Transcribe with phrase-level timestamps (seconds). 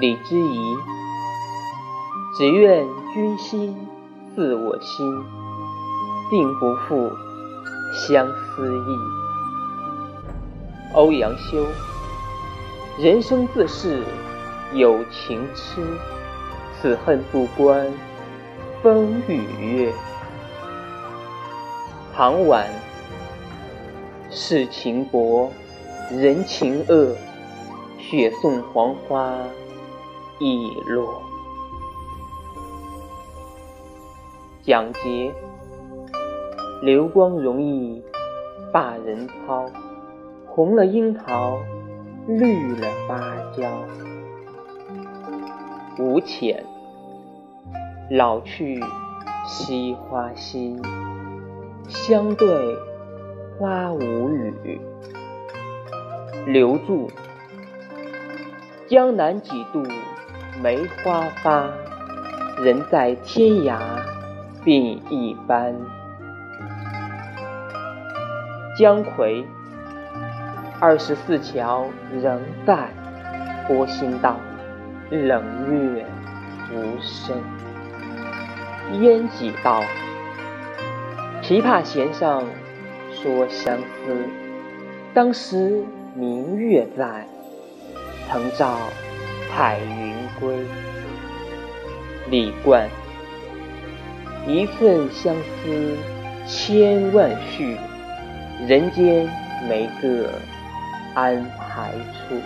[0.00, 0.78] 李之仪，
[2.34, 3.76] 只愿君心
[4.34, 5.06] 似我心，
[6.30, 7.12] 定不负
[7.92, 8.96] 相思意。
[10.94, 11.66] 欧阳修，
[12.98, 14.02] 人生自是
[14.72, 15.82] 有情痴，
[16.80, 17.86] 此恨不关
[18.82, 19.92] 风雨月。
[22.16, 22.66] 唐婉，
[24.30, 25.52] 世情薄，
[26.10, 27.14] 人情恶，
[27.98, 29.34] 雪送黄花。
[30.40, 31.22] 已落。
[34.62, 35.32] 蒋捷，
[36.82, 38.02] 流光容易
[38.72, 39.66] 把人抛，
[40.46, 41.58] 红了樱桃，
[42.26, 43.68] 绿了芭蕉。
[45.98, 46.64] 吴潜，
[48.10, 48.82] 老去
[49.46, 50.80] 惜花心，
[51.86, 52.76] 相对
[53.58, 54.80] 花无语。
[56.46, 57.10] 留住，
[58.88, 59.82] 江南几度。
[60.58, 61.70] 梅花发，
[62.62, 63.78] 人在天涯
[64.64, 65.74] 鬓一斑。
[68.76, 69.44] 姜夔，
[70.78, 72.88] 二十四桥仍在，
[73.66, 74.36] 波心道，
[75.10, 75.42] 冷
[75.94, 76.04] 月
[76.72, 77.36] 无声。
[79.00, 79.82] 烟几道，
[81.42, 82.42] 琵琶弦上
[83.12, 84.16] 说相思，
[85.14, 87.26] 当时明月在，
[88.28, 88.76] 曾照。
[89.50, 90.56] 彩云归，
[92.30, 92.88] 李冠。
[94.46, 95.96] 一寸相思
[96.46, 97.76] 千万绪，
[98.66, 99.28] 人间
[99.68, 100.30] 没个
[101.14, 102.36] 安排处。